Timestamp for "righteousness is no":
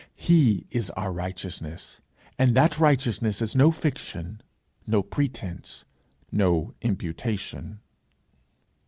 2.79-3.69